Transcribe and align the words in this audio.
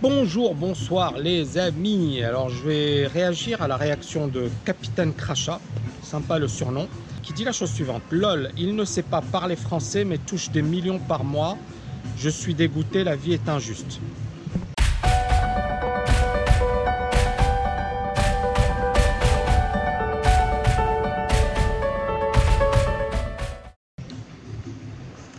Bonjour, 0.00 0.54
bonsoir 0.54 1.18
les 1.18 1.58
amis. 1.58 2.22
Alors 2.22 2.50
je 2.50 2.62
vais 2.62 3.06
réagir 3.08 3.62
à 3.62 3.66
la 3.66 3.76
réaction 3.76 4.28
de 4.28 4.48
Capitaine 4.64 5.12
Crachat, 5.12 5.58
sympa 6.04 6.38
le 6.38 6.46
surnom, 6.46 6.86
qui 7.24 7.32
dit 7.32 7.42
la 7.42 7.50
chose 7.50 7.72
suivante. 7.72 8.02
LOL, 8.12 8.52
il 8.56 8.76
ne 8.76 8.84
sait 8.84 9.02
pas 9.02 9.20
parler 9.20 9.56
français 9.56 10.04
mais 10.04 10.18
touche 10.18 10.50
des 10.50 10.62
millions 10.62 11.00
par 11.00 11.24
mois. 11.24 11.58
Je 12.16 12.28
suis 12.28 12.54
dégoûté, 12.54 13.02
la 13.02 13.16
vie 13.16 13.32
est 13.32 13.48
injuste. 13.48 13.98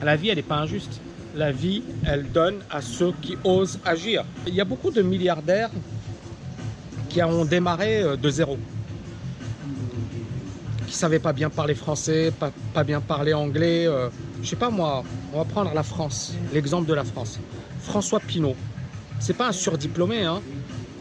La 0.03 0.17
vie, 0.17 0.27
elle 0.27 0.35
n'est 0.35 0.41
pas 0.41 0.57
injuste. 0.57 0.99
La 1.35 1.51
vie, 1.51 1.83
elle 2.05 2.31
donne 2.31 2.59
à 2.71 2.81
ceux 2.81 3.13
qui 3.21 3.37
osent 3.43 3.79
agir. 3.85 4.25
Il 4.47 4.55
y 4.55 4.61
a 4.61 4.65
beaucoup 4.65 4.89
de 4.89 5.01
milliardaires 5.01 5.69
qui 7.09 7.21
ont 7.21 7.45
démarré 7.45 8.01
euh, 8.01 8.15
de 8.15 8.29
zéro. 8.29 8.57
Qui 10.85 10.93
ne 10.93 10.97
savaient 10.97 11.19
pas 11.19 11.33
bien 11.33 11.49
parler 11.49 11.75
français, 11.75 12.31
pas, 12.73 12.83
bien 12.83 12.99
parler 12.99 13.33
anglais. 13.33 13.85
Euh, 13.85 14.09
je 14.41 14.49
sais 14.49 14.55
pas 14.55 14.69
moi, 14.69 15.03
on 15.33 15.37
va 15.37 15.45
prendre 15.45 15.73
la 15.73 15.83
France, 15.83 16.33
l'exemple 16.51 16.87
de 16.87 16.93
la 16.93 17.03
France. 17.03 17.39
François 17.81 18.19
Pinault, 18.19 18.55
c'est 19.19 19.35
pas 19.35 19.49
un 19.49 19.51
surdiplômé, 19.51 20.23
hein. 20.23 20.41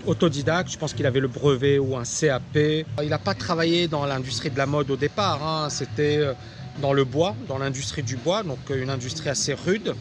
autodidacte, 0.06 0.70
je 0.70 0.78
pense 0.78 0.92
qu'il 0.92 1.06
avait 1.06 1.20
le 1.20 1.28
brevet 1.28 1.78
ou 1.78 1.96
un 1.96 2.02
CAP. 2.04 2.56
Il 3.02 3.08
n'a 3.08 3.18
pas 3.18 3.34
travaillé 3.34 3.88
dans 3.88 4.04
l'industrie 4.04 4.50
de 4.50 4.58
la 4.58 4.66
mode 4.66 4.90
au 4.90 4.96
départ, 4.96 5.42
hein. 5.42 5.70
c'était 5.70 6.18
euh, 6.18 6.34
dans 6.82 6.92
le 6.92 7.04
bois, 7.04 7.34
dans 7.48 7.58
l'industrie 7.58 8.02
du 8.02 8.16
bois, 8.16 8.42
donc 8.42 8.58
une 8.70 8.90
industrie 8.90 9.30
assez 9.30 9.54
rude. 9.54 9.94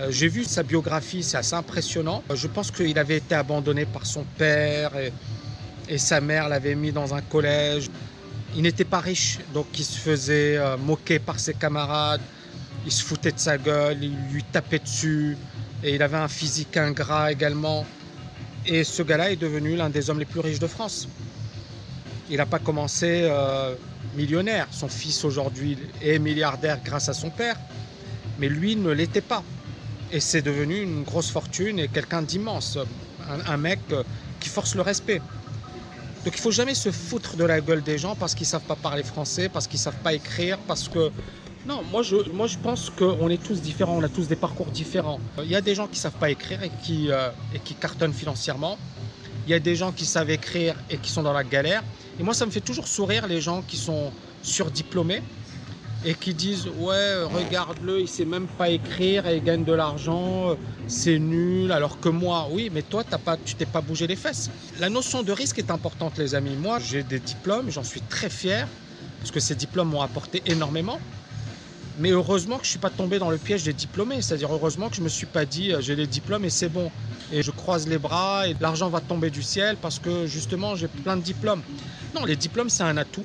Euh, 0.00 0.08
j'ai 0.10 0.28
vu 0.28 0.44
sa 0.44 0.62
biographie, 0.62 1.22
c'est 1.22 1.36
assez 1.36 1.54
impressionnant. 1.54 2.22
Je 2.32 2.46
pense 2.46 2.70
qu'il 2.70 2.98
avait 2.98 3.16
été 3.16 3.34
abandonné 3.34 3.84
par 3.84 4.06
son 4.06 4.24
père 4.36 4.92
et, 4.96 5.98
sa 5.98 6.20
mère 6.20 6.48
l'avait 6.48 6.74
mis 6.74 6.92
dans 6.92 7.14
un 7.14 7.22
collège. 7.22 7.88
Il 8.54 8.62
n'était 8.62 8.84
pas 8.84 9.00
riche, 9.00 9.38
donc 9.54 9.66
il 9.78 9.84
se 9.84 9.98
faisait 9.98 10.56
euh, 10.56 10.76
moquer 10.76 11.18
par 11.18 11.40
ses 11.40 11.54
camarades, 11.54 12.20
il 12.84 12.92
se 12.92 13.02
foutait 13.02 13.32
de 13.32 13.38
sa 13.38 13.58
gueule, 13.58 13.98
il 14.02 14.16
lui 14.30 14.44
tapait 14.44 14.78
dessus, 14.78 15.36
et 15.82 15.94
il 15.94 16.02
avait 16.02 16.18
un 16.18 16.28
physique 16.28 16.76
ingrat 16.76 17.32
également. 17.32 17.86
Et 18.66 18.84
ce 18.84 19.02
gars-là 19.02 19.32
est 19.32 19.36
devenu 19.36 19.76
l'un 19.76 19.88
des 19.88 20.10
hommes 20.10 20.18
les 20.18 20.26
plus 20.26 20.40
riches 20.40 20.58
de 20.58 20.66
France. 20.66 21.08
Il 22.30 22.36
n'a 22.36 22.46
pas 22.46 22.58
commencé 22.58 23.30
millionnaire. 24.14 24.66
Son 24.70 24.88
fils 24.88 25.24
aujourd'hui 25.24 25.78
est 26.02 26.18
milliardaire 26.18 26.78
grâce 26.84 27.08
à 27.08 27.14
son 27.14 27.30
père, 27.30 27.56
mais 28.38 28.48
lui 28.48 28.76
ne 28.76 28.90
l'était 28.90 29.22
pas. 29.22 29.42
Et 30.10 30.20
c'est 30.20 30.42
devenu 30.42 30.80
une 30.80 31.02
grosse 31.02 31.30
fortune 31.30 31.78
et 31.78 31.88
quelqu'un 31.88 32.22
d'immense, 32.22 32.78
un, 33.46 33.56
mec 33.58 33.80
euh, 33.92 34.02
qui 34.40 34.48
force 34.48 34.74
le 34.74 34.82
respect. 34.82 35.20
Donc 36.24 36.34
il 36.34 36.40
faut 36.40 36.50
jamais 36.50 36.74
se 36.74 36.90
foutre 36.90 37.36
de 37.36 37.44
la 37.44 37.60
gueule 37.60 37.82
des 37.82 37.98
gens 37.98 38.14
parce 38.14 38.34
qu'ils 38.34 38.46
savent 38.46 38.62
pas 38.62 38.74
parler 38.74 39.02
français, 39.02 39.48
parce 39.48 39.66
qu'ils 39.66 39.78
savent 39.78 40.02
pas 40.02 40.14
écrire, 40.14 40.58
parce 40.66 40.88
que 40.88 41.10
non, 41.66 41.82
moi 41.90 42.02
je, 42.02 42.16
moi 42.32 42.46
je 42.46 42.56
pense 42.56 42.90
qu'on 42.90 43.28
est 43.28 43.42
tous 43.42 43.60
différents, 43.60 43.98
on 43.98 44.02
a 44.02 44.08
tous 44.08 44.28
des 44.28 44.36
parcours 44.36 44.66
différents. 44.66 45.20
Il 45.42 45.50
y 45.50 45.56
a 45.56 45.60
des 45.60 45.74
gens 45.74 45.86
qui 45.86 45.98
savent 45.98 46.18
pas 46.18 46.30
écrire 46.30 46.60
euh, 46.62 47.30
et 47.54 47.58
qui 47.58 47.74
cartonnent 47.74 48.14
financièrement. 48.14 48.78
Il 49.46 49.50
y 49.50 49.54
a 49.54 49.60
des 49.60 49.76
gens 49.76 49.92
qui 49.92 50.06
savent 50.06 50.30
écrire 50.30 50.74
et 50.88 50.96
qui 50.96 51.10
sont 51.10 51.22
dans 51.22 51.32
la 51.32 51.44
galère. 51.44 51.82
Et 52.18 52.22
moi, 52.22 52.34
ça 52.34 52.46
me 52.46 52.50
fait 52.50 52.60
toujours 52.60 52.88
sourire 52.88 53.26
les 53.26 53.40
gens 53.40 53.62
qui 53.62 53.76
sont 53.76 54.12
surdiplômés 54.42 55.22
et 56.04 56.14
qui 56.14 56.34
disent 56.34 56.68
ouais 56.68 57.22
regarde-le 57.24 58.00
il 58.00 58.08
sait 58.08 58.24
même 58.24 58.46
pas 58.46 58.70
écrire 58.70 59.26
et 59.26 59.36
il 59.38 59.42
gagne 59.42 59.64
de 59.64 59.72
l'argent 59.72 60.56
c'est 60.86 61.18
nul 61.18 61.72
alors 61.72 61.98
que 62.00 62.08
moi 62.08 62.48
oui 62.50 62.70
mais 62.72 62.82
toi 62.82 63.02
t'as 63.04 63.18
pas 63.18 63.36
tu 63.36 63.54
t'es 63.56 63.66
pas 63.66 63.80
bougé 63.80 64.06
les 64.06 64.16
fesses. 64.16 64.50
La 64.78 64.88
notion 64.90 65.22
de 65.22 65.32
risque 65.32 65.58
est 65.58 65.70
importante 65.70 66.18
les 66.18 66.34
amis. 66.34 66.56
Moi 66.56 66.78
j'ai 66.78 67.02
des 67.02 67.18
diplômes 67.18 67.70
j'en 67.70 67.82
suis 67.82 68.00
très 68.02 68.30
fier 68.30 68.68
parce 69.18 69.30
que 69.30 69.40
ces 69.40 69.54
diplômes 69.54 69.88
m'ont 69.88 70.02
apporté 70.02 70.42
énormément. 70.46 71.00
Mais 72.00 72.10
heureusement 72.10 72.58
que 72.58 72.64
je 72.64 72.70
suis 72.70 72.78
pas 72.78 72.90
tombé 72.90 73.18
dans 73.18 73.28
le 73.28 73.38
piège 73.38 73.64
des 73.64 73.72
diplômés. 73.72 74.22
C'est-à-dire 74.22 74.52
heureusement 74.52 74.88
que 74.88 74.94
je 74.94 75.02
me 75.02 75.08
suis 75.08 75.26
pas 75.26 75.44
dit 75.44 75.72
j'ai 75.80 75.96
les 75.96 76.06
diplômes 76.06 76.44
et 76.44 76.50
c'est 76.50 76.68
bon. 76.68 76.92
Et 77.32 77.42
je 77.42 77.50
croise 77.50 77.88
les 77.88 77.98
bras 77.98 78.46
et 78.46 78.54
l'argent 78.60 78.88
va 78.88 79.00
tomber 79.00 79.30
du 79.30 79.42
ciel 79.42 79.76
parce 79.76 79.98
que 79.98 80.26
justement 80.26 80.76
j'ai 80.76 80.86
plein 80.86 81.16
de 81.16 81.22
diplômes. 81.22 81.62
Non, 82.14 82.24
les 82.24 82.36
diplômes 82.36 82.70
c'est 82.70 82.84
un 82.84 82.96
atout, 82.96 83.24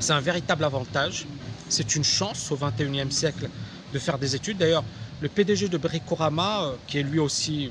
c'est 0.00 0.12
un 0.12 0.20
véritable 0.20 0.64
avantage, 0.64 1.26
c'est 1.70 1.94
une 1.94 2.04
chance 2.04 2.50
au 2.50 2.56
21e 2.56 3.10
siècle 3.10 3.48
de 3.92 3.98
faire 3.98 4.18
des 4.18 4.34
études. 4.36 4.58
D'ailleurs, 4.58 4.84
le 5.20 5.28
PDG 5.28 5.68
de 5.68 5.78
Bricorama, 5.78 6.64
euh, 6.64 6.72
qui 6.86 6.98
est 6.98 7.02
lui 7.02 7.18
aussi 7.18 7.70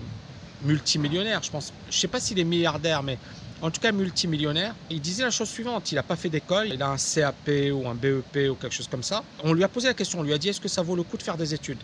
multimillionnaire, 0.64 1.42
je 1.44 1.52
pense, 1.52 1.72
je 1.90 1.98
sais 1.98 2.08
pas 2.08 2.20
s'il 2.20 2.40
est 2.40 2.44
milliardaire, 2.44 3.04
mais 3.04 3.18
en 3.62 3.72
tout 3.72 3.82
cas 3.82 3.92
multimillionnaire, 3.92 4.76
il 4.90 5.02
disait 5.02 5.24
la 5.24 5.32
chose 5.32 5.50
suivante, 5.50 5.92
il 5.92 5.96
n'a 5.96 6.04
pas 6.04 6.16
fait 6.16 6.30
d'école, 6.30 6.70
il 6.74 6.82
a 6.82 6.90
un 6.90 6.98
CAP 6.98 7.50
ou 7.74 7.88
un 7.88 7.96
BEP 7.96 8.50
ou 8.50 8.56
quelque 8.56 8.74
chose 8.74 8.88
comme 8.88 9.04
ça. 9.04 9.24
On 9.44 9.54
lui 9.54 9.64
a 9.64 9.68
posé 9.68 9.88
la 9.88 9.94
question, 9.94 10.20
on 10.20 10.24
lui 10.24 10.34
a 10.34 10.38
dit 10.38 10.50
est-ce 10.50 10.62
que 10.62 10.70
ça 10.70 10.81
vaut 10.81 10.96
le 10.96 11.04
coup 11.04 11.18
de 11.18 11.24
faire 11.24 11.38
des 11.38 11.54
études? 11.54 11.80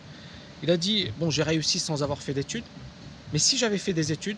Il 0.64 0.72
a 0.72 0.78
dit, 0.78 1.12
bon 1.20 1.30
j'ai 1.30 1.44
réussi 1.44 1.80
sans 1.80 2.02
avoir 2.04 2.22
fait 2.22 2.34
d'études, 2.34 2.64
mais 3.34 3.40
si 3.40 3.58
j'avais 3.58 3.78
fait 3.78 3.94
des 3.94 4.12
études, 4.12 4.38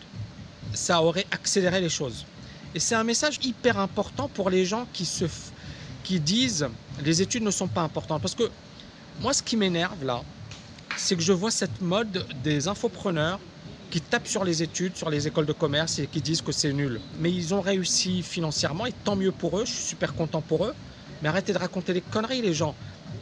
ça 0.74 1.02
aurait 1.02 1.28
accéléré 1.32 1.82
les 1.82 1.90
choses. 1.90 2.26
Et 2.76 2.80
c'est 2.80 2.96
un 2.96 3.04
message 3.04 3.40
hyper 3.44 3.80
important 3.80 4.28
pour 4.28 4.50
les 4.50 4.66
gens 4.66 4.88
qui, 4.94 5.06
se, 5.06 5.26
qui 6.08 6.22
disent 6.22 6.66
les 7.04 7.22
études 7.22 7.44
ne 7.44 7.52
sont 7.52 7.68
pas 7.68 7.82
importantes. 7.82 8.22
Parce 8.22 8.34
que 8.36 8.50
moi, 9.22 9.34
ce 9.34 9.44
qui 9.44 9.58
m'énerve 9.58 10.06
là, 10.06 10.22
c'est 10.96 11.18
que 11.18 11.22
je 11.22 11.34
vois 11.34 11.52
cette 11.52 11.82
mode 11.82 12.26
des 12.44 12.70
infopreneurs 12.70 13.40
qui 13.92 14.00
tapent 14.00 14.28
sur 14.28 14.46
les 14.46 14.64
études, 14.64 14.96
sur 14.96 15.10
les 15.10 15.28
écoles 15.28 15.46
de 15.46 15.54
commerce 15.54 16.00
et 16.00 16.08
qui 16.08 16.22
disent 16.22 16.42
que 16.42 16.54
c'est 16.54 16.72
nul. 16.72 17.02
Mais 17.20 17.32
ils 17.32 17.54
ont 17.54 17.60
réussi 17.60 18.24
financièrement 18.24 18.86
et 18.86 18.94
tant 19.04 19.18
mieux 19.18 19.34
pour 19.34 19.60
eux, 19.60 19.66
je 19.66 19.72
suis 19.72 19.84
super 19.84 20.14
content 20.14 20.42
pour 20.42 20.66
eux. 20.66 20.74
Mais 21.22 21.28
arrêtez 21.28 21.52
de 21.52 21.58
raconter 21.58 21.94
des 21.94 22.02
conneries 22.02 22.42
les 22.42 22.54
gens. 22.54 22.74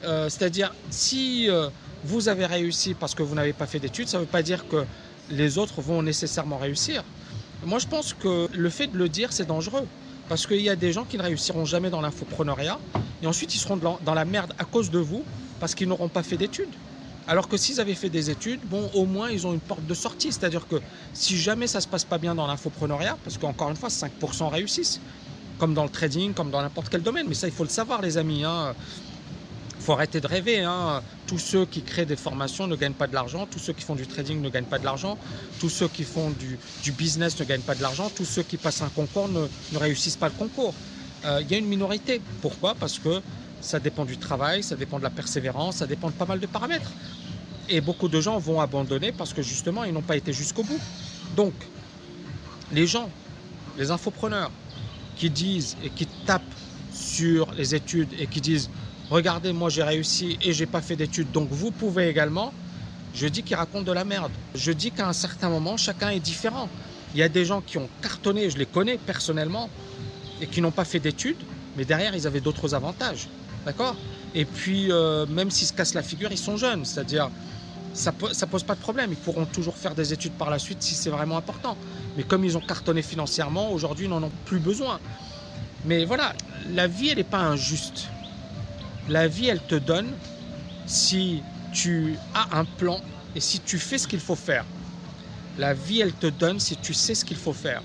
Euh, 0.03 0.29
c'est-à-dire, 0.29 0.72
si 0.91 1.50
euh, 1.50 1.69
vous 2.03 2.29
avez 2.29 2.46
réussi 2.46 2.94
parce 2.94 3.16
que 3.16 3.23
vous 3.23 3.34
n'avez 3.34 3.53
pas 3.53 3.66
fait 3.66 3.79
d'études, 3.79 4.09
ça 4.09 4.17
ne 4.17 4.23
veut 4.23 4.29
pas 4.29 4.44
dire 4.44 4.67
que 4.67 4.85
les 5.31 5.57
autres 5.57 5.81
vont 5.81 6.03
nécessairement 6.03 6.59
réussir. 6.59 7.03
Moi, 7.66 7.79
je 7.79 7.88
pense 7.88 8.13
que 8.13 8.47
le 8.53 8.69
fait 8.69 8.88
de 8.88 8.97
le 8.97 9.09
dire, 9.09 9.34
c'est 9.34 9.47
dangereux. 9.47 9.88
Parce 10.27 10.47
qu'il 10.47 10.61
y 10.61 10.69
a 10.69 10.75
des 10.75 10.91
gens 10.91 11.05
qui 11.05 11.17
ne 11.17 11.23
réussiront 11.23 11.65
jamais 11.65 11.89
dans 11.89 12.01
l'infopreneuriat 12.01 12.79
et 13.21 13.27
ensuite 13.27 13.53
ils 13.55 13.59
seront 13.59 13.77
dans 13.77 14.13
la 14.13 14.25
merde 14.25 14.53
à 14.57 14.65
cause 14.65 14.89
de 14.89 14.99
vous 14.99 15.23
parce 15.59 15.75
qu'ils 15.75 15.87
n'auront 15.87 16.09
pas 16.09 16.23
fait 16.23 16.37
d'études. 16.37 16.75
Alors 17.27 17.47
que 17.47 17.57
s'ils 17.57 17.79
avaient 17.79 17.95
fait 17.95 18.09
des 18.09 18.29
études, 18.29 18.65
bon, 18.65 18.89
au 18.93 19.05
moins 19.05 19.29
ils 19.29 19.47
ont 19.47 19.53
une 19.53 19.61
porte 19.61 19.85
de 19.85 19.93
sortie. 19.93 20.31
C'est-à-dire 20.31 20.67
que 20.67 20.75
si 21.13 21.37
jamais 21.37 21.67
ça 21.67 21.81
se 21.81 21.87
passe 21.87 22.05
pas 22.05 22.17
bien 22.17 22.35
dans 22.35 22.45
l'infopreneuriat, 22.45 23.17
parce 23.23 23.37
qu'encore 23.37 23.69
une 23.69 23.75
fois, 23.75 23.89
5% 23.89 24.49
réussissent, 24.49 25.01
comme 25.57 25.73
dans 25.73 25.83
le 25.83 25.89
trading, 25.89 26.33
comme 26.33 26.51
dans 26.51 26.61
n'importe 26.61 26.89
quel 26.89 27.01
domaine, 27.01 27.27
mais 27.27 27.33
ça 27.33 27.47
il 27.47 27.53
faut 27.53 27.63
le 27.63 27.69
savoir, 27.69 28.01
les 28.01 28.17
amis. 28.17 28.43
Hein 28.43 28.75
faut 29.85 29.94
arrêter 29.94 30.19
de 30.19 30.28
rêver. 30.28 30.63
Hein. 30.63 31.03
Tous 31.28 31.38
ceux 31.38 31.66
qui 31.66 31.84
créent 31.84 32.07
des 32.07 32.16
formations 32.16 32.66
ne 32.68 32.75
gagnent 32.75 32.96
pas 32.96 33.07
de 33.07 33.13
l'argent. 33.13 33.46
Tous 33.46 33.59
ceux 33.59 33.73
qui 33.73 33.84
font 33.84 33.96
du 33.96 34.07
trading 34.07 34.41
ne 34.41 34.50
gagnent 34.50 34.66
pas 34.66 34.79
de 34.79 34.85
l'argent. 34.85 35.18
Tous 35.59 35.69
ceux 35.69 35.88
qui 35.88 36.03
font 36.03 36.31
du, 36.31 36.57
business 36.91 37.40
ne 37.40 37.46
gagnent 37.46 37.62
pas 37.62 37.75
de 37.75 37.84
l'argent. 37.84 38.09
Tous 38.09 38.25
ceux 38.25 38.41
qui 38.41 38.57
passent 38.57 38.81
un 38.81 38.90
concours 38.90 39.29
ne, 39.29 39.47
réussissent 39.75 40.18
pas 40.18 40.28
le 40.28 40.34
concours. 40.34 40.73
Euh, 41.23 41.40
il 41.41 41.51
y 41.51 41.53
a 41.53 41.59
une 41.59 41.68
minorité. 41.68 42.19
Pourquoi? 42.41 42.73
Parce 42.73 42.97
que 42.97 43.22
ça 43.62 43.79
dépend 43.79 44.06
du 44.06 44.18
travail, 44.18 44.63
ça 44.63 44.75
dépend 44.75 44.97
de 44.97 45.03
la 45.03 45.09
persévérance, 45.12 45.78
ça 45.78 45.88
dépend 45.88 46.09
de 46.09 46.16
pas 46.16 46.25
mal 46.25 46.40
de 46.40 46.47
paramètres. 46.47 46.91
Et 47.69 47.79
beaucoup 47.79 48.07
de 48.07 48.19
gens 48.19 48.40
vont 48.40 48.59
abandonner 48.62 49.12
parce 49.12 49.34
que 49.34 49.44
justement, 49.44 49.84
ils 49.84 49.94
n'ont 49.94 50.02
pas 50.02 50.17
été 50.17 50.34
jusqu'au 50.34 50.63
bout. 50.63 50.79
Donc, 51.35 51.53
les 52.72 52.88
gens, 52.88 53.09
les 53.78 53.91
infopreneurs 53.91 54.52
qui 55.16 55.29
disent 55.29 55.78
et 55.84 55.90
qui 55.90 56.07
tapent 56.25 56.41
sur 56.91 57.52
les 57.53 57.75
études 57.75 58.09
et 58.19 58.25
qui 58.25 58.41
disent 58.41 58.69
regardez, 59.09 59.53
moi 59.53 59.69
j'ai 59.69 59.83
réussi 59.83 60.38
et 60.41 60.53
j'ai 60.53 60.66
pas 60.66 60.81
fait 60.81 60.95
d'études, 60.95 61.31
donc 61.31 61.49
vous 61.51 61.71
pouvez 61.71 62.07
également. 62.09 62.53
Je 63.13 63.27
dis 63.27 63.43
qu'ils 63.43 63.55
racontent 63.55 63.83
de 63.83 63.91
la 63.93 64.03
merde. 64.03 64.31
Je 64.55 64.71
dis 64.71 64.91
qu'à 64.91 65.07
un 65.07 65.13
certain 65.13 65.49
moment, 65.49 65.77
chacun 65.77 66.09
est 66.09 66.19
différent. 66.19 66.69
Il 67.13 67.19
y 67.19 67.23
a 67.23 67.29
des 67.29 67.46
gens 67.46 67.61
qui 67.61 67.78
ont 67.78 67.90
cartonné, 68.02 68.49
je 68.49 68.57
les 68.57 68.66
connais 68.66 68.97
personnellement, 68.97 69.69
et 70.41 70.47
qui 70.47 70.61
n'ont 70.61 70.72
pas 70.72 70.84
fait 70.84 70.99
d'études, 70.99 71.41
mais 71.78 71.85
derrière, 71.85 72.13
ils 72.16 72.28
avaient 72.28 72.41
d'autres 72.41 72.75
avantages. 72.75 73.29
D'accord? 73.66 73.96
Et 74.34 74.43
puis, 74.43 74.91
euh, 74.91 75.25
même 75.28 75.49
s'ils 75.49 75.67
se 75.67 75.73
cassent 75.73 75.93
la 75.93 76.03
figure, 76.03 76.29
ils 76.31 76.37
sont 76.37 76.57
jeunes. 76.57 76.84
C'est-à-dire, 76.84 77.29
ça 77.93 78.11
pose 78.11 78.63
pas 78.63 78.75
de 78.75 78.81
problème. 78.81 79.11
Ils 79.11 79.17
pourront 79.17 79.46
toujours 79.46 79.78
faire 79.78 79.96
des 79.96 80.11
études 80.11 80.34
par 80.34 80.49
la 80.49 80.59
suite 80.59 80.84
si 80.84 80.93
c'est 80.93 81.09
vraiment 81.09 81.37
important. 81.37 81.78
Mais 82.17 82.23
comme 82.23 82.43
ils 82.43 82.57
ont 82.57 82.61
cartonné 82.61 83.02
financièrement, 83.02 83.72
aujourd'hui, 83.72 84.05
ils 84.05 84.09
n'en 84.09 84.22
ont 84.22 84.31
plus 84.43 84.59
besoin. 84.59 84.99
Mais 85.85 86.03
voilà, 86.03 86.34
la 86.73 86.87
vie, 86.87 87.09
elle 87.09 87.17
n'est 87.17 87.23
pas 87.23 87.40
injuste. 87.40 88.09
La 89.07 89.28
vie, 89.28 89.47
elle 89.47 89.61
te 89.61 89.75
donne 89.75 90.16
si 90.85 91.43
tu 91.72 92.17
as 92.34 92.57
un 92.57 92.66
plan 92.66 92.99
et 93.35 93.40
si 93.40 93.59
tu 93.59 93.78
fais 93.78 93.97
ce 93.97 94.07
qu'il 94.07 94.19
faut 94.19 94.35
faire. 94.35 94.66
La 95.57 95.73
vie, 95.73 96.02
elle 96.02 96.13
te 96.13 96.28
donne 96.28 96.59
si 96.59 96.78
tu 96.78 96.93
sais 96.93 97.16
ce 97.16 97.23
qu'il 97.23 97.37
faut 97.37 97.53
faire. 97.53 97.84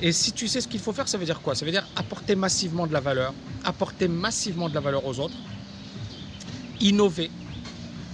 Et 0.00 0.12
si 0.12 0.32
tu 0.32 0.48
sais 0.48 0.60
ce 0.60 0.68
qu'il 0.68 0.80
faut 0.80 0.92
faire, 0.92 1.08
ça 1.08 1.18
veut 1.18 1.24
dire 1.24 1.40
quoi? 1.42 1.54
Ça 1.54 1.64
veut 1.64 1.70
dire 1.70 1.86
apporter 1.96 2.36
massivement 2.36 2.86
de 2.86 2.92
la 2.92 3.00
valeur, 3.00 3.34
apporter 3.64 4.08
massivement 4.08 4.68
de 4.68 4.74
la 4.74 4.80
valeur 4.80 5.04
aux 5.04 5.18
autres, 5.18 5.36
innover, 6.80 7.30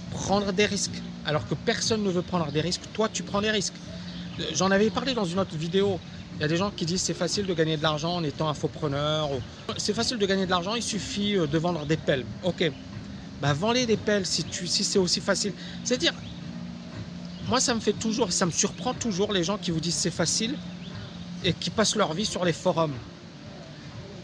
prendre 0.09 0.51
des 0.51 0.65
risques. 0.65 1.01
Alors 1.25 1.47
que 1.47 1.55
personne 1.55 2.03
ne 2.03 2.09
veut 2.09 2.21
prendre 2.21 2.51
des 2.51 2.61
risques, 2.61 2.83
toi 2.93 3.09
tu 3.09 3.23
prends 3.23 3.41
des 3.41 3.51
risques. 3.51 3.75
J'en 4.53 4.71
avais 4.71 4.89
parlé 4.89 5.13
dans 5.13 5.25
une 5.25 5.39
autre 5.39 5.55
vidéo. 5.55 5.99
Il 6.37 6.41
y 6.41 6.43
a 6.43 6.47
des 6.49 6.57
gens 6.57 6.69
qui 6.69 6.85
disent 6.85 7.01
c'est 7.01 7.13
facile 7.13 7.45
de 7.45 7.53
gagner 7.53 7.77
de 7.77 7.83
l'argent 7.83 8.15
en 8.15 8.23
étant 8.23 8.49
infopreneur. 8.49 9.29
C'est 9.77 9.93
facile 9.93 10.17
de 10.17 10.25
gagner 10.25 10.45
de 10.45 10.51
l'argent, 10.51 10.75
il 10.75 10.83
suffit 10.83 11.37
euh, 11.37 11.47
de 11.47 11.57
vendre 11.57 11.85
des 11.85 11.95
pelles. 11.95 12.25
Ok, 12.43 12.71
bah 13.41 13.53
vendez 13.53 13.85
des 13.85 13.95
pelles 13.95 14.25
si, 14.25 14.43
tu, 14.43 14.67
si 14.67 14.83
c'est 14.83 14.99
aussi 14.99 15.21
facile. 15.21 15.53
C'est-à-dire, 15.83 16.13
moi 17.47 17.61
ça 17.61 17.73
me 17.73 17.79
fait 17.79 17.93
toujours, 17.93 18.33
ça 18.33 18.45
me 18.45 18.51
surprend 18.51 18.93
toujours 18.93 19.31
les 19.31 19.45
gens 19.45 19.57
qui 19.57 19.71
vous 19.71 19.79
disent 19.79 19.95
c'est 19.95 20.11
facile 20.11 20.55
et 21.45 21.53
qui 21.53 21.69
passent 21.69 21.95
leur 21.95 22.13
vie 22.13 22.25
sur 22.25 22.43
les 22.43 22.53
forums. 22.53 22.95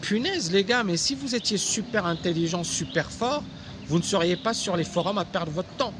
Punaise 0.02 0.52
les 0.52 0.64
gars, 0.64 0.84
mais 0.84 0.98
si 0.98 1.14
vous 1.14 1.34
étiez 1.34 1.56
super 1.56 2.04
intelligent, 2.04 2.62
super 2.62 3.10
fort, 3.10 3.42
vous 3.86 3.98
ne 3.98 4.02
seriez 4.02 4.36
pas 4.36 4.52
sur 4.52 4.76
les 4.76 4.84
forums 4.84 5.18
à 5.18 5.24
perdre 5.24 5.52
votre 5.52 5.74
temps. 5.76 5.94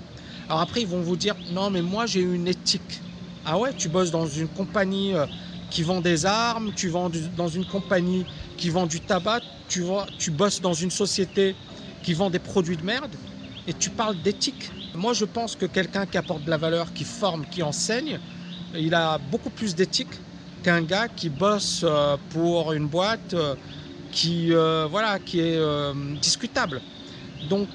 Alors 0.48 0.60
après 0.60 0.82
ils 0.82 0.86
vont 0.86 1.00
vous 1.00 1.16
dire 1.16 1.36
non 1.52 1.70
mais 1.70 1.80
moi 1.80 2.04
j'ai 2.04 2.20
une 2.20 2.48
éthique. 2.48 3.00
Ah 3.44 3.58
ouais, 3.58 3.72
tu 3.74 3.88
bosses 3.88 4.10
dans 4.10 4.26
une 4.26 4.48
compagnie 4.48 5.14
euh, 5.14 5.26
qui 5.72 5.82
vend 5.82 6.02
des 6.02 6.26
armes, 6.26 6.70
tu 6.76 6.88
vends 6.90 7.10
dans 7.34 7.48
une 7.48 7.64
compagnie 7.64 8.26
qui 8.58 8.68
vend 8.68 8.86
du 8.86 9.00
tabac, 9.00 9.40
tu, 9.68 9.80
vois, 9.80 10.06
tu 10.18 10.30
bosses 10.30 10.60
dans 10.60 10.74
une 10.74 10.90
société 10.90 11.56
qui 12.02 12.12
vend 12.12 12.28
des 12.28 12.38
produits 12.38 12.76
de 12.76 12.84
merde 12.84 13.10
et 13.66 13.72
tu 13.72 13.88
parles 13.88 14.16
d'éthique. 14.22 14.70
Moi, 14.94 15.14
je 15.14 15.24
pense 15.24 15.56
que 15.56 15.64
quelqu'un 15.64 16.04
qui 16.04 16.18
apporte 16.18 16.44
de 16.44 16.50
la 16.50 16.58
valeur, 16.58 16.92
qui 16.92 17.04
forme, 17.04 17.46
qui 17.50 17.62
enseigne, 17.62 18.18
il 18.74 18.94
a 18.94 19.16
beaucoup 19.16 19.48
plus 19.48 19.74
d'éthique 19.74 20.12
qu'un 20.62 20.82
gars 20.82 21.08
qui 21.08 21.30
bosse 21.30 21.80
euh, 21.84 22.16
pour 22.30 22.74
une 22.74 22.86
boîte 22.86 23.32
euh, 23.32 23.54
qui, 24.12 24.52
euh, 24.52 24.86
voilà, 24.90 25.18
qui 25.18 25.40
est 25.40 25.58
discutable. 26.20 26.82
Donc, 27.48 27.68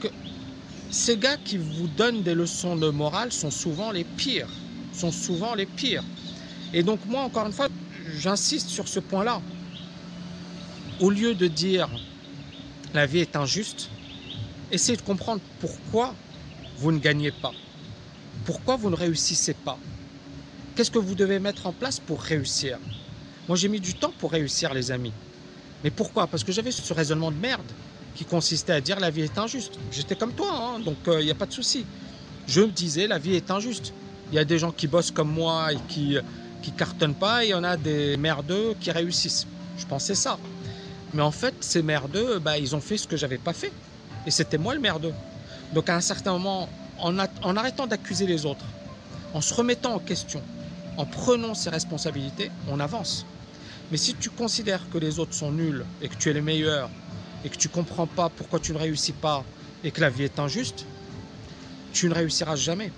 ces 0.92 1.18
gars 1.18 1.38
qui 1.44 1.58
vous 1.58 1.88
donnent 1.98 2.22
des 2.22 2.36
leçons 2.36 2.76
de 2.76 2.90
morale 2.90 3.32
sont 3.32 3.50
souvent 3.52 3.92
les 3.92 4.04
pires. 4.04 4.50
Sont 4.94 5.12
souvent 5.12 5.56
les 5.56 5.66
pires. 5.66 6.04
Et 6.74 6.84
donc, 6.84 7.00
moi, 7.08 7.22
encore 7.22 7.48
une 7.48 7.54
fois, 7.54 7.68
j'insiste 8.16 8.70
sur 8.70 8.88
ce 8.88 9.00
point-là. 9.00 9.42
Au 11.00 11.10
lieu 11.10 11.36
de 11.36 11.48
dire 11.48 11.90
la 12.94 13.06
vie 13.06 13.20
est 13.20 13.36
injuste, 13.36 13.90
essayez 14.72 14.98
de 14.98 15.02
comprendre 15.02 15.42
pourquoi 15.60 16.16
vous 16.78 16.92
ne 16.92 17.00
gagnez 17.00 17.32
pas. 17.32 17.54
Pourquoi 18.46 18.78
vous 18.78 18.90
ne 18.90 18.96
réussissez 18.96 19.54
pas 19.54 19.78
Qu'est-ce 20.76 20.92
que 20.92 21.00
vous 21.00 21.16
devez 21.16 21.40
mettre 21.40 21.68
en 21.68 21.74
place 21.74 22.00
pour 22.00 22.22
réussir? 22.22 22.78
Moi, 23.48 23.58
j'ai 23.58 23.68
mis 23.68 23.80
du 23.80 23.94
temps 23.94 24.14
pour 24.20 24.32
réussir, 24.32 24.74
les 24.74 24.92
amis. 24.92 25.14
Mais 25.84 25.90
pourquoi? 25.90 26.28
Parce 26.28 26.44
que 26.44 26.52
j'avais 26.52 26.72
ce 26.72 26.94
raisonnement 26.94 27.32
de 27.32 27.38
merde 27.38 27.72
qui 28.16 28.26
consistait 28.26 28.74
à 28.74 28.82
dire 28.82 29.00
la 29.00 29.10
vie 29.10 29.22
est 29.22 29.38
injuste. 29.38 29.74
J'étais 29.92 30.16
comme 30.16 30.34
toi, 30.34 30.50
hein, 30.52 30.80
donc 30.80 30.98
il 31.06 31.14
euh, 31.14 31.24
n'y 31.24 31.32
a 31.32 31.36
pas 31.36 31.46
de 31.46 31.54
souci. 31.54 31.86
Je 32.48 32.62
me 32.62 32.68
disais 32.68 33.08
la 33.08 33.20
vie 33.20 33.36
est 33.36 33.52
injuste. 33.52 33.94
Il 34.32 34.36
y 34.36 34.40
a 34.40 34.46
des 34.46 34.60
gens 34.60 34.72
qui 34.72 34.88
bossent 34.88 35.12
comme 35.12 35.32
moi 35.32 35.74
et 35.74 35.78
qui 35.88 36.18
qui 36.62 36.72
cartonnent 36.72 37.16
pas 37.16 37.44
et 37.44 37.48
il 37.48 37.52
y 37.52 37.54
en 37.54 37.64
a 37.64 37.78
des 37.78 38.18
merdeux 38.18 38.76
qui 38.80 38.92
réussissent. 38.92 39.48
Je 39.78 39.86
pensais 39.86 40.16
ça. 40.16 40.38
Mais 41.14 41.22
en 41.22 41.32
fait, 41.32 41.54
ces 41.62 41.82
merdeux, 41.82 42.40
bah, 42.40 42.58
ils 42.58 42.76
ont 42.76 42.82
fait 42.82 42.98
ce 42.98 43.08
que 43.08 43.18
j'avais 43.18 43.38
pas 43.38 43.54
fait. 43.54 43.72
Et 44.26 44.32
c'était 44.32 44.58
moi 44.58 44.74
le 44.74 44.82
merdeux. 44.82 45.14
Donc 45.74 45.90
à 45.90 45.96
un 45.96 46.02
certain 46.02 46.34
moment, 46.34 46.70
en, 47.00 47.18
en 47.18 47.56
arrêtant 47.56 47.88
d'accuser 47.88 48.26
les 48.26 48.46
autres, 48.46 48.66
en 49.34 49.42
se 49.42 49.54
remettant 49.54 49.94
en 49.94 50.00
question, 50.00 50.42
en 50.98 51.06
prenant 51.06 51.54
ses 51.54 51.70
responsabilités, 51.70 52.52
on 52.70 52.80
avance. 52.80 53.26
Mais 53.92 53.98
si 53.98 54.16
tu 54.16 54.30
considères 54.30 54.90
que 54.92 54.98
les 54.98 55.20
autres 55.20 55.34
sont 55.34 55.52
nuls 55.52 55.86
et 56.02 56.10
que 56.10 56.16
tu 56.16 56.30
es 56.30 56.34
le 56.34 56.42
meilleur 56.42 56.90
et 57.46 57.50
que 57.50 57.56
tu 57.56 57.70
comprends 57.70 58.08
pas 58.08 58.30
pourquoi 58.30 58.60
tu 58.60 58.74
ne 58.74 58.78
réussis 58.78 59.14
pas 59.14 59.44
et 59.84 59.92
que 59.92 60.02
la 60.02 60.10
vie 60.10 60.24
est 60.24 60.40
injuste, 60.40 60.86
tu 61.94 62.10
ne 62.10 62.14
réussiras 62.14 62.56
jamais. 62.56 62.92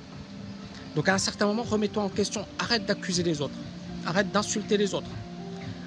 Donc 0.96 1.08
à 1.10 1.14
un 1.14 1.18
certain 1.18 1.46
moment, 1.46 1.64
remets-toi 1.64 2.04
en 2.04 2.10
question. 2.10 2.46
Arrête 2.58 2.86
d'accuser 2.86 3.24
les 3.24 3.42
autres. 3.42 3.58
Arrête 4.06 4.32
d'insulter 4.32 4.78
les 4.78 4.94
autres. 4.94 5.10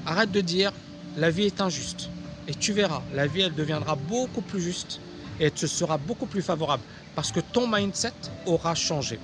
Arrête 0.06 0.30
de 0.30 0.40
dire 0.40 0.72
la 1.16 1.30
vie 1.30 1.44
est 1.44 1.60
injuste. 1.60 2.08
Et 2.48 2.54
tu 2.54 2.72
verras, 2.72 3.02
la 3.14 3.26
vie, 3.26 3.42
elle 3.42 3.54
deviendra 3.54 3.94
beaucoup 3.94 4.42
plus 4.42 4.60
juste 4.60 5.00
et 5.38 5.44
elle 5.44 5.52
te 5.52 5.66
sera 5.66 5.98
beaucoup 5.98 6.26
plus 6.26 6.42
favorable 6.42 6.82
parce 7.14 7.30
que 7.30 7.40
ton 7.40 7.66
mindset 7.68 8.12
aura 8.46 8.74
changé. 8.74 9.18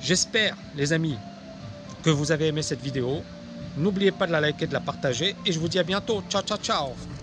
J'espère, 0.00 0.56
les 0.76 0.92
amis, 0.92 1.16
que 2.02 2.10
vous 2.10 2.32
avez 2.32 2.48
aimé 2.48 2.62
cette 2.62 2.82
vidéo. 2.82 3.22
N'oubliez 3.76 4.12
pas 4.12 4.26
de 4.26 4.32
la 4.32 4.40
liker, 4.40 4.66
de 4.66 4.72
la 4.72 4.80
partager 4.80 5.36
et 5.46 5.52
je 5.52 5.58
vous 5.58 5.68
dis 5.68 5.78
à 5.78 5.84
bientôt. 5.84 6.22
Ciao, 6.28 6.42
ciao, 6.42 6.58
ciao 6.58 7.17